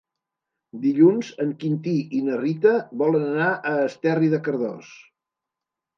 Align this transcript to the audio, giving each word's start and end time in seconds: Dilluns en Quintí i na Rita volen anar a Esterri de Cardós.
Dilluns 0.85 1.27
en 1.43 1.51
Quintí 1.63 1.93
i 2.19 2.21
na 2.29 2.39
Rita 2.41 2.73
volen 3.05 3.27
anar 3.29 3.53
a 3.53 3.77
Esterri 3.85 4.33
de 4.37 4.45
Cardós. 4.49 4.91